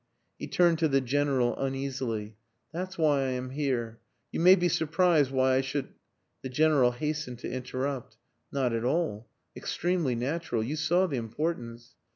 He 0.39 0.47
turned 0.47 0.79
to 0.79 0.87
the 0.87 0.99
General 0.99 1.55
uneasily. 1.59 2.35
"That's 2.73 2.97
why 2.97 3.19
I 3.21 3.27
am 3.33 3.51
here. 3.51 3.99
You 4.31 4.39
may 4.39 4.55
be 4.55 4.67
surprised 4.67 5.29
why 5.29 5.53
I 5.57 5.61
should...." 5.61 5.89
The 6.41 6.49
General 6.49 6.93
hastened 6.93 7.37
to 7.41 7.51
interrupt. 7.51 8.17
"Not 8.51 8.73
at 8.73 8.83
all. 8.83 9.27
Extremely 9.55 10.15
natural. 10.15 10.63
You 10.63 10.75
saw 10.75 11.05
the 11.05 11.17
importance...." 11.17 11.93